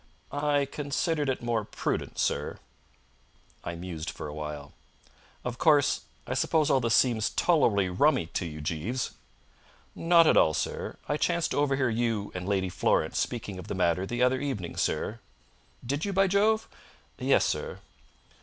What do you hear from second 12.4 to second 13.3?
Lady Florence